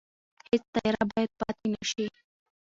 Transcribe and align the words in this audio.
هیڅ 0.49 0.63
تیاره 0.73 1.03
باید 1.11 1.31
پاتې 1.39 1.65
نه 1.73 1.81
شي. 1.89 2.05